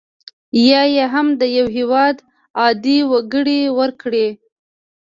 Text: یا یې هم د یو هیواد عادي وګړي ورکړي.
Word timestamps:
یا 0.69 0.81
یې 0.95 1.05
هم 1.13 1.27
د 1.39 1.41
یو 1.57 1.65
هیواد 1.77 2.15
عادي 2.59 2.97
وګړي 3.11 3.61
ورکړي. 3.79 4.27